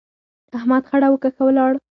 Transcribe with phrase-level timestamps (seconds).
[0.57, 1.71] احمد خړه وکښه، ولاړ.